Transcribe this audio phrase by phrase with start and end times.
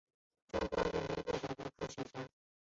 [0.51, 2.27] 中华人民共和国科学家。